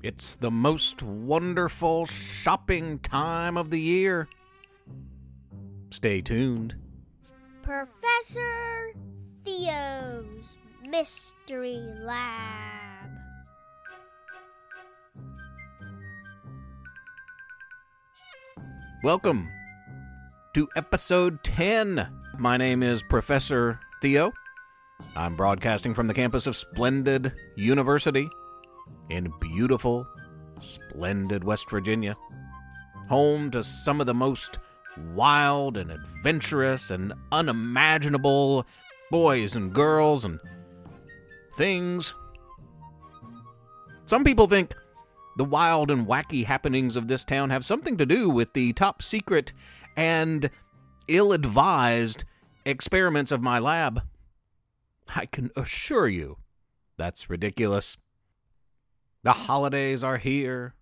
[0.00, 4.28] It's the most wonderful shopping time of the year.
[5.90, 6.76] Stay tuned.
[7.62, 8.92] Professor
[9.44, 10.56] Theo's
[10.88, 13.10] Mystery Lab.
[19.02, 19.48] Welcome
[20.54, 22.08] to episode 10.
[22.38, 24.32] My name is Professor Theo.
[25.16, 28.30] I'm broadcasting from the campus of Splendid University
[29.10, 30.06] in beautiful,
[30.60, 32.16] splendid West Virginia,
[33.08, 34.58] home to some of the most
[35.14, 38.66] wild and adventurous and unimaginable
[39.10, 40.38] boys and girls and
[41.56, 42.14] things.
[44.06, 44.74] Some people think
[45.36, 49.02] the wild and wacky happenings of this town have something to do with the top
[49.02, 49.52] secret
[49.96, 50.50] and
[51.06, 52.24] ill advised
[52.64, 54.02] experiments of my lab.
[55.14, 56.38] I can assure you
[56.96, 57.96] that's ridiculous.
[59.22, 60.74] The holidays are here,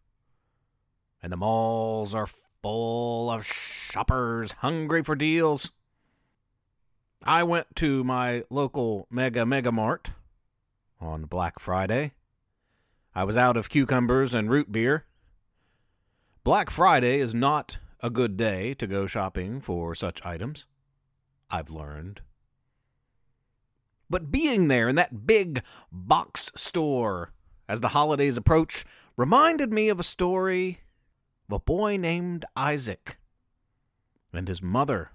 [1.22, 2.28] and the malls are
[2.62, 5.70] full of shoppers hungry for deals.
[7.22, 10.10] I went to my local Mega Mega Mart
[11.00, 12.12] on Black Friday.
[13.14, 15.06] I was out of cucumbers and root beer.
[16.44, 20.66] Black Friday is not a good day to go shopping for such items,
[21.50, 22.20] I've learned.
[24.10, 27.32] But being there in that big box store
[27.68, 28.84] as the holidays approach
[29.16, 30.80] reminded me of a story
[31.48, 33.18] of a boy named Isaac
[34.32, 35.10] and his mother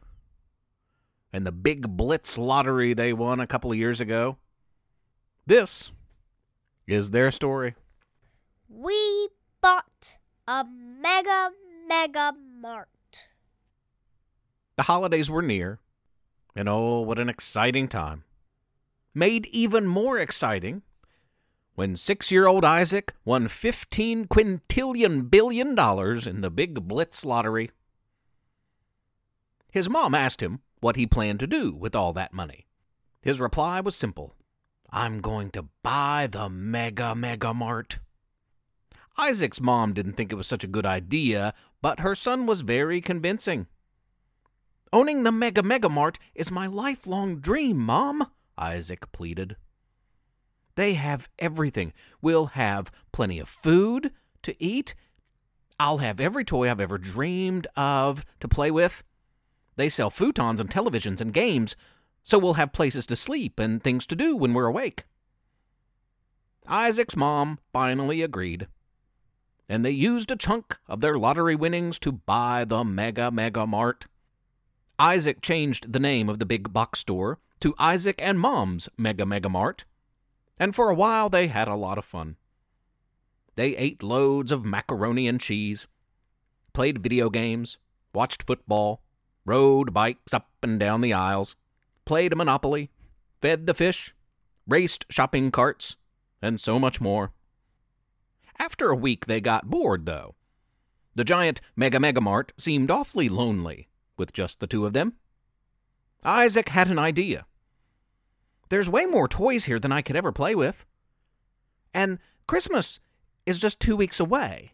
[1.34, 4.38] and the big blitz lottery they won a couple of years ago.
[5.46, 5.92] This
[6.88, 7.76] is their story.
[8.68, 9.30] We
[9.62, 11.52] bought a mega
[11.88, 12.88] mega mart.
[14.78, 15.80] The holidays were near,
[16.56, 18.24] and oh, what an exciting time.
[19.14, 20.84] Made even more exciting
[21.76, 27.72] when six year old Isaac won 15 quintillion billion dollars in the big Blitz lottery.
[29.72, 32.68] His mom asked him what he planned to do with all that money.
[33.22, 34.36] His reply was simple
[34.90, 38.00] I'm going to buy the Mega Mega Mart.
[39.18, 43.02] Isaac's mom didn't think it was such a good idea, but her son was very
[43.02, 43.68] convincing.
[44.92, 49.56] Owning the Mega Mega Mart is my lifelong dream, Mom, Isaac pleaded.
[50.76, 51.94] They have everything.
[52.22, 54.12] We'll have plenty of food
[54.44, 54.96] to eat.
[55.80, 59.04] I'll have every toy I've ever dreamed of to play with.
[59.76, 61.76] They sell futons and televisions and games,
[62.24, 65.06] so we'll have places to sleep and things to do when we're awake.
[66.68, 68.68] Isaac's mom finally agreed,
[69.68, 74.06] and they used a chunk of their lottery winnings to buy the Mega Mega Mart.
[75.00, 79.50] Isaac changed the name of the big box store to Isaac and Mom's Mega Mega
[79.50, 79.86] Mart
[80.62, 82.36] and for a while they had a lot of fun.
[83.56, 85.88] They ate loads of macaroni and cheese,
[86.72, 87.80] played video games,
[88.14, 89.02] watched football,
[89.44, 91.56] rode bikes up and down the aisles,
[92.06, 92.92] played Monopoly,
[93.42, 94.14] fed the fish,
[94.68, 95.96] raced shopping carts,
[96.44, 97.32] and so much more.
[98.60, 100.36] After a week, they got bored, though.
[101.16, 105.14] The giant Mega Mart seemed awfully lonely with just the two of them.
[106.24, 107.48] Isaac had an idea.
[108.72, 110.86] There's way more toys here than I could ever play with.
[111.94, 113.02] And Christmas
[113.46, 114.72] is just two weeks away.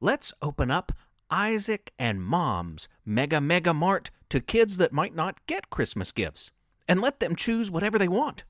[0.00, 0.90] Let's open up
[1.30, 6.50] Isaac and Mom's Mega Mega Mart to kids that might not get Christmas gifts
[6.88, 8.42] and let them choose whatever they want.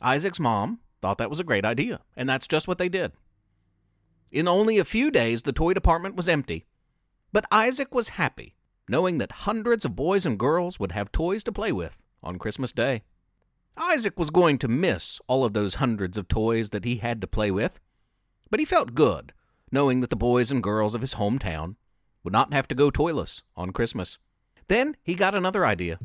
[0.00, 3.10] Isaac's mom thought that was a great idea, and that's just what they did.
[4.30, 6.66] In only a few days, the toy department was empty,
[7.32, 8.54] but Isaac was happy
[8.88, 12.72] knowing that hundreds of boys and girls would have toys to play with on Christmas
[12.72, 13.02] Day.
[13.76, 17.26] Isaac was going to miss all of those hundreds of toys that he had to
[17.26, 17.80] play with,
[18.50, 19.32] but he felt good
[19.72, 21.76] knowing that the boys and girls of his hometown
[22.22, 24.18] would not have to go toyless on Christmas.
[24.68, 25.98] Then he got another idea.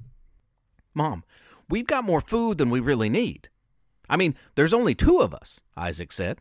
[0.93, 1.23] Mom,
[1.69, 3.49] we've got more food than we really need.
[4.09, 6.39] I mean, there's only two of us, Isaac said.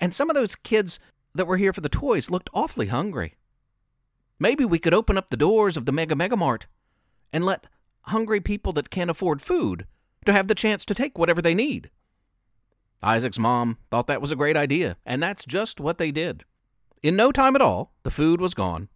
[0.00, 0.98] And some of those kids
[1.34, 3.36] that were here for the toys looked awfully hungry.
[4.40, 6.66] Maybe we could open up the doors of the Mega Mega Mart
[7.32, 7.66] and let
[8.06, 9.86] hungry people that can't afford food
[10.24, 11.90] to have the chance to take whatever they need.
[13.02, 16.44] Isaac's mom thought that was a great idea, and that's just what they did.
[17.02, 18.88] In no time at all, the food was gone.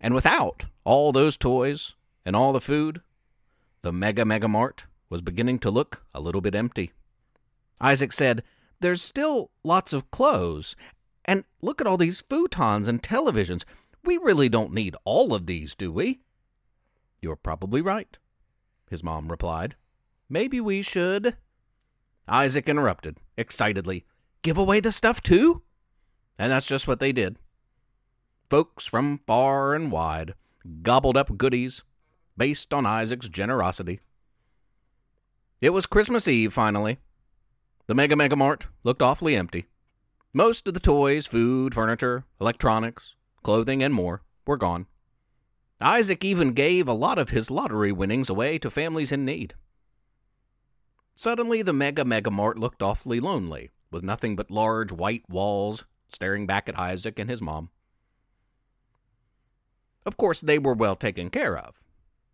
[0.00, 1.94] And without all those toys
[2.24, 3.00] and all the food,
[3.82, 6.92] the Mega Mega Mart was beginning to look a little bit empty.
[7.80, 8.42] Isaac said,
[8.80, 10.74] There's still lots of clothes,
[11.24, 13.64] and look at all these futons and televisions.
[14.04, 16.20] We really don't need all of these, do we?
[17.20, 18.18] You're probably right
[18.88, 19.76] his mom replied.
[20.28, 21.36] Maybe we should.
[22.28, 24.04] Isaac interrupted, excitedly.
[24.42, 25.62] give away the stuff too?
[26.38, 27.38] And that's just what they did.
[28.48, 30.34] Folks from far and wide
[30.82, 31.82] gobbled up goodies
[32.36, 34.00] based on Isaac's generosity.
[35.60, 36.98] It was Christmas Eve finally.
[37.86, 39.66] The Mega Mega Mart looked awfully empty.
[40.32, 44.86] Most of the toys, food, furniture, electronics, clothing, and more were gone.
[45.80, 49.54] Isaac even gave a lot of his lottery winnings away to families in need.
[51.14, 56.46] Suddenly, the Mega Mega Mart looked awfully lonely, with nothing but large white walls staring
[56.46, 57.70] back at Isaac and his mom.
[60.04, 61.80] Of course, they were well taken care of.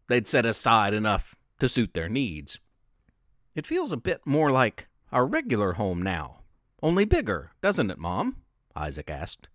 [0.08, 2.60] They'd set aside enough to suit their needs.
[3.54, 6.40] It feels a bit more like our regular home now,
[6.82, 8.36] only bigger, doesn't it, Mom?
[8.74, 9.48] Isaac asked.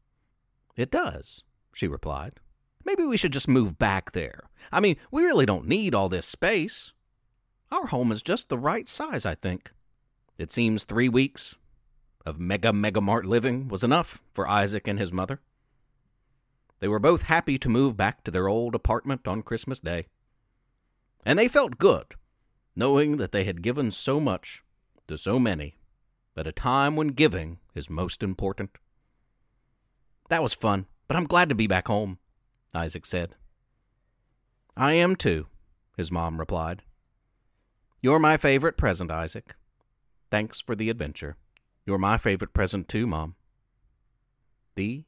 [0.75, 1.43] It does,
[1.73, 2.39] she replied.
[2.87, 4.45] Maybe we should just move back there.
[4.71, 6.93] I mean, we really don't need all this space.
[7.69, 9.73] Our home is just the right size, I think.
[10.37, 11.55] It seems three weeks
[12.25, 15.41] of mega mega mart living was enough for Isaac and his mother.
[16.79, 20.05] They were both happy to move back to their old apartment on Christmas Day.
[21.25, 22.15] And they felt good,
[22.73, 24.63] knowing that they had given so much
[25.09, 25.75] to so many
[26.37, 28.77] at a time when giving is most important.
[30.29, 32.19] That was fun, but I'm glad to be back home,
[32.73, 33.35] Isaac said.
[34.75, 35.47] I am too,
[35.95, 36.83] his mom replied.
[38.01, 39.55] You're my favorite present, Isaac.
[40.29, 41.35] Thanks for the adventure.
[41.85, 43.35] You're my favorite present too, Mom.
[44.75, 45.05] The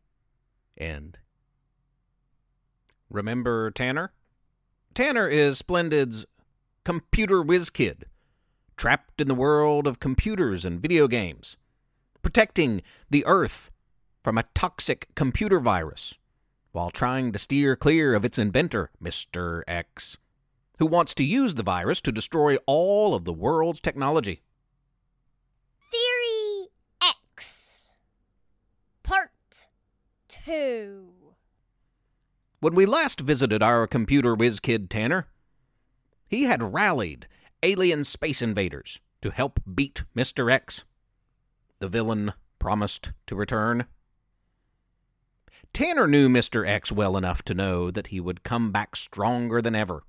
[0.77, 1.19] end.
[3.09, 4.13] Remember Tanner?
[4.93, 6.25] Tanner is Splendid's
[6.83, 8.05] computer whiz kid,
[8.77, 11.57] trapped in the world of computers and video games,
[12.23, 13.71] protecting the Earth
[14.23, 16.15] from a toxic computer virus
[16.71, 19.63] while trying to steer clear of its inventor, Mr.
[19.67, 20.17] X,
[20.77, 24.41] who wants to use the virus to destroy all of the world's technology.
[25.91, 26.67] Theory
[27.01, 27.91] X,
[29.03, 29.67] Part
[30.27, 31.09] 2.
[32.59, 35.27] When we last visited our computer whiz kid Tanner,
[36.27, 37.27] he had rallied
[37.63, 40.51] alien space invaders to help beat Mr.
[40.51, 40.83] X.
[41.79, 43.85] The villain promised to return.
[45.73, 46.67] Tanner knew Mr.
[46.67, 50.03] X well enough to know that he would come back stronger than ever.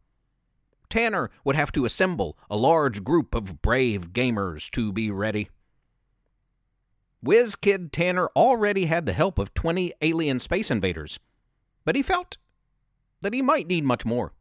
[0.89, 5.49] Tanner would have to assemble a large group of brave gamers to be ready.
[7.23, 11.19] Whiz Kid Tanner already had the help of 20 alien space invaders
[11.85, 12.37] but he felt
[13.21, 14.33] that he might need much more.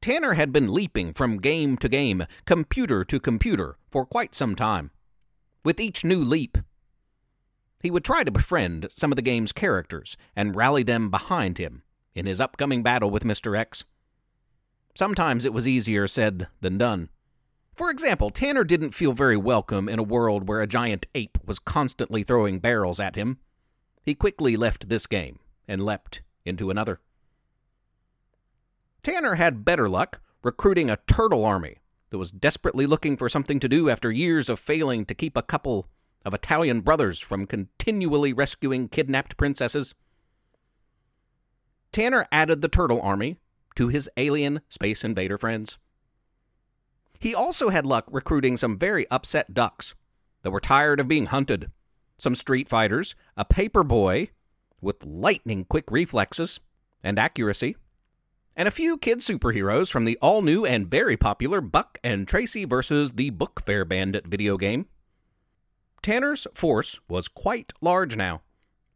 [0.00, 4.90] Tanner had been leaping from game to game, computer to computer, for quite some time.
[5.64, 6.58] With each new leap,
[7.86, 11.84] he would try to befriend some of the game's characters and rally them behind him
[12.16, 13.56] in his upcoming battle with Mr.
[13.56, 13.84] X.
[14.96, 17.10] Sometimes it was easier said than done.
[17.76, 21.60] For example, Tanner didn't feel very welcome in a world where a giant ape was
[21.60, 23.38] constantly throwing barrels at him.
[24.02, 25.38] He quickly left this game
[25.68, 26.98] and leapt into another.
[29.04, 31.76] Tanner had better luck recruiting a turtle army
[32.10, 35.42] that was desperately looking for something to do after years of failing to keep a
[35.42, 35.86] couple
[36.26, 39.94] of Italian brothers from continually rescuing kidnapped princesses.
[41.92, 43.36] Tanner added the turtle army
[43.76, 45.78] to his alien space invader friends.
[47.20, 49.94] He also had luck recruiting some very upset ducks
[50.42, 51.70] that were tired of being hunted,
[52.18, 54.30] some street fighters, a paper boy,
[54.80, 56.58] with lightning quick reflexes
[57.04, 57.76] and accuracy,
[58.56, 62.64] and a few kid superheroes from the all new and very popular Buck and Tracy
[62.64, 64.86] versus the Book Fair Bandit video game.
[66.06, 68.42] Tanner's force was quite large now.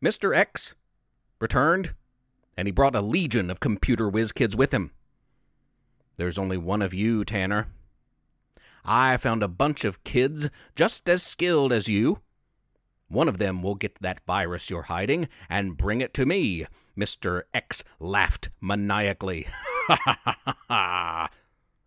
[0.00, 0.32] Mr.
[0.32, 0.76] X
[1.40, 1.92] returned,
[2.56, 4.92] and he brought a legion of computer whiz kids with him.
[6.18, 7.66] There's only one of you, Tanner.
[8.84, 12.20] I found a bunch of kids just as skilled as you
[13.08, 16.64] one of them will get that virus you're hiding and bring it to me.
[16.96, 17.42] Mr.
[17.52, 19.48] X laughed maniacally.
[19.90, 21.30] Ha ha ha ha!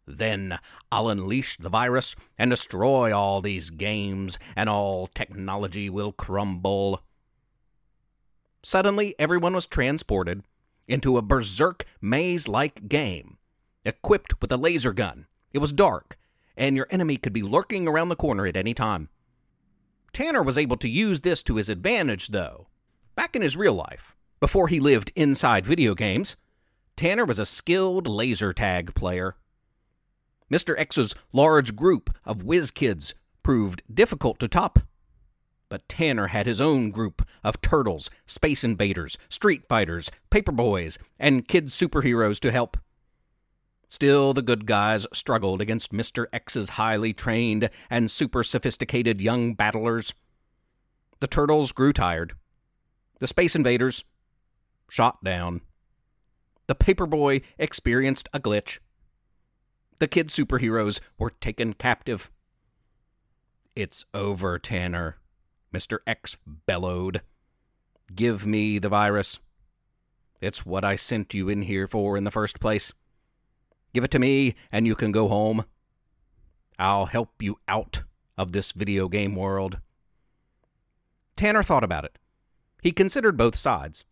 [0.06, 0.60] Then
[0.92, 7.02] I'll unleash the virus and destroy all these games, and all technology will crumble.
[8.64, 10.44] Suddenly, everyone was transported
[10.88, 13.38] into a berserk maze like game,
[13.86, 15.28] equipped with a laser gun.
[15.52, 16.18] It was dark,
[16.58, 19.10] and your enemy could be lurking around the corner at any time.
[20.12, 22.68] Tanner was able to use this to his advantage, though.
[23.16, 26.36] Back in his real life, before he lived inside video games,
[26.96, 29.36] Tanner was a skilled laser tag player.
[30.54, 30.78] Mr.
[30.78, 34.78] X's large group of whiz kids proved difficult to top.
[35.68, 41.48] But Tanner had his own group of turtles, space invaders, street fighters, paper boys, and
[41.48, 42.78] kid superheroes to help.
[43.88, 46.28] Still, the good guys struggled against Mr.
[46.32, 50.14] X's highly trained and super sophisticated young battlers.
[51.20, 52.34] The turtles grew tired.
[53.18, 54.04] The space invaders
[54.88, 55.62] shot down.
[56.68, 58.78] The paperboy experienced a glitch.
[60.04, 62.30] The kid superheroes were taken captive.
[63.74, 65.16] It's over, Tanner,
[65.74, 66.00] Mr.
[66.06, 67.22] X bellowed.
[68.14, 69.40] Give me the virus.
[70.42, 72.92] It's what I sent you in here for in the first place.
[73.94, 75.64] Give it to me, and you can go home.
[76.78, 78.04] I'll help you out
[78.38, 79.80] of this video game world.
[81.38, 82.20] Tanner thought about it.
[82.82, 84.04] He considered both sides.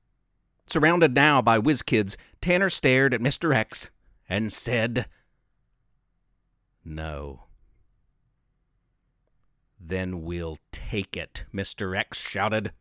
[0.68, 3.54] Surrounded now by whiz kids, Tanner stared at Mr.
[3.54, 3.90] X
[4.30, 5.06] and said,
[6.84, 7.46] No.
[9.80, 11.98] Then we'll take it, Mr.
[11.98, 12.72] X shouted.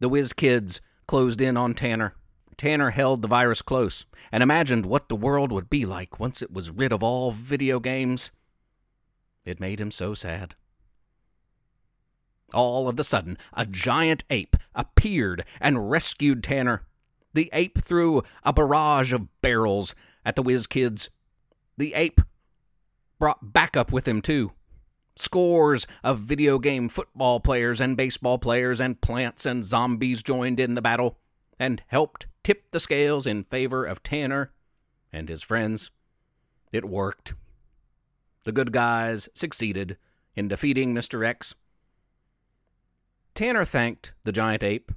[0.00, 2.14] The whiz kids closed in on Tanner.
[2.56, 6.52] Tanner held the virus close and imagined what the world would be like once it
[6.52, 8.30] was rid of all video games.
[9.44, 10.54] It made him so sad.
[12.54, 16.82] All of a sudden, a giant ape appeared and rescued Tanner.
[17.34, 21.08] The ape threw a barrage of barrels at the whiz kids.
[21.78, 22.20] The ape
[23.22, 24.50] brought backup with him, too.
[25.14, 30.74] Scores of video game football players and baseball players and plants and zombies joined in
[30.74, 31.20] the battle
[31.56, 34.50] and helped tip the scales in favor of Tanner
[35.12, 35.92] and his friends.
[36.72, 37.34] It worked.
[38.44, 39.98] The good guys succeeded
[40.34, 41.24] in defeating Mr.
[41.24, 41.54] X.
[43.34, 44.90] Tanner thanked the giant ape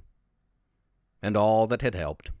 [1.22, 2.32] and all that had helped.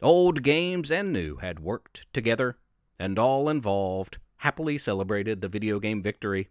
[0.00, 2.58] Old games and new had worked together,
[2.96, 6.48] and all involved happily celebrated the video game victory.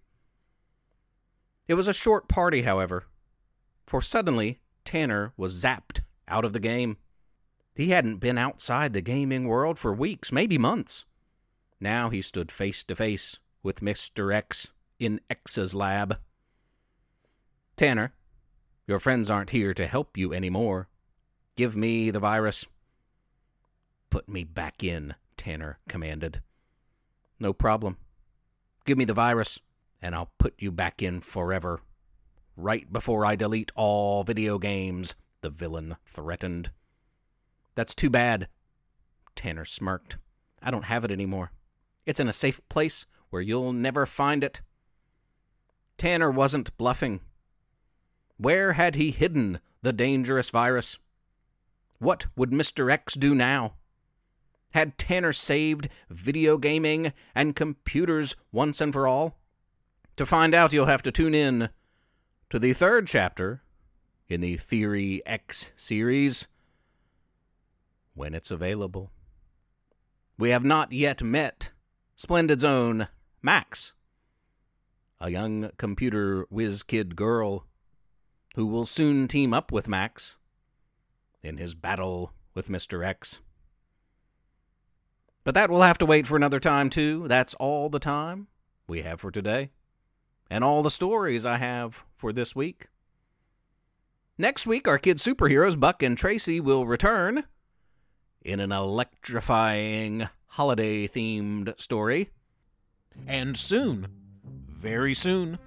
[1.67, 3.05] It was a short party, however,
[3.87, 6.97] for suddenly Tanner was zapped out of the game.
[7.75, 11.05] He hadn't been outside the gaming world for weeks, maybe months.
[11.79, 14.31] Now he stood face to face with Mr.
[14.31, 14.67] X
[14.99, 16.19] in X's lab.
[17.75, 18.13] Tanner,
[18.85, 20.89] your friends aren't here to help you anymore.
[21.55, 22.67] Give me the virus.
[24.11, 26.41] Put me back in, Tanner commanded.
[27.39, 27.97] No problem.
[28.85, 29.59] Give me the virus,
[30.01, 31.81] and I'll put you back in forever.
[32.57, 36.71] Right before I delete all video games, the villain threatened.
[37.75, 38.49] That's too bad.
[39.35, 40.17] Tanner smirked.
[40.61, 41.51] I don't have it anymore.
[42.05, 44.61] It's in a safe place where you'll never find it.
[45.97, 47.21] Tanner wasn't bluffing.
[48.37, 50.97] Where had he hidden the dangerous virus?
[51.99, 52.91] What would Mr.
[52.91, 53.75] X do now?
[54.71, 59.37] Had Tanner saved video gaming and computers once and for all?
[60.17, 61.69] To find out, you'll have to tune in
[62.49, 63.63] to the third chapter
[64.27, 66.47] in the Theory X series
[68.13, 69.11] when it's available.
[70.37, 71.71] We have not yet met
[72.15, 73.07] Splendid's own
[73.41, 73.93] Max,
[75.19, 77.65] a young computer whiz kid girl
[78.55, 80.35] who will soon team up with Max
[81.41, 83.05] in his battle with Mr.
[83.05, 83.39] X.
[85.49, 87.27] But that will have to wait for another time, too.
[87.27, 88.49] That's all the time
[88.87, 89.71] we have for today,
[90.47, 92.85] and all the stories I have for this week.
[94.37, 97.45] Next week, our kid superheroes, Buck and Tracy, will return
[98.43, 102.29] in an electrifying holiday themed story.
[103.25, 104.05] And soon,
[104.67, 105.57] very soon,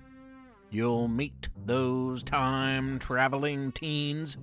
[0.70, 4.36] you'll meet those time traveling teens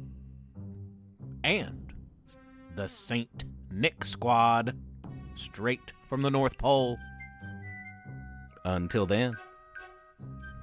[1.45, 1.93] and
[2.75, 3.45] the St.
[3.71, 4.75] Nick Squad
[5.39, 6.97] straight from the North Pole.
[8.65, 9.37] Until then.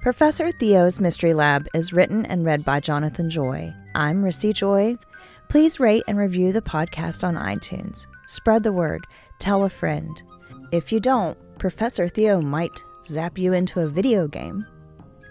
[0.01, 3.73] Professor Theo's Mystery Lab is written and read by Jonathan Joy.
[3.95, 4.95] I'm Rissy Joy.
[5.49, 8.05] Please rate and review the podcast on iTunes.
[8.27, 9.05] Spread the word.
[9.39, 10.21] Tell a friend.
[10.71, 14.65] If you don't, Professor Theo might zap you into a video game.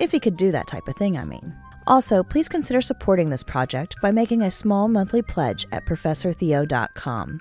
[0.00, 1.55] If he could do that type of thing, I mean.
[1.87, 7.41] Also, please consider supporting this project by making a small monthly pledge at ProfessorTheo.com.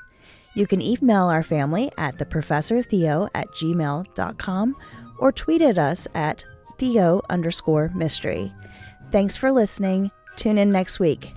[0.55, 4.75] You can email our family at theprofessortheo at gmail.com
[5.19, 6.43] or tweet at us at
[6.77, 8.53] theo underscore mystery.
[9.11, 10.11] Thanks for listening.
[10.35, 11.33] Tune in next week.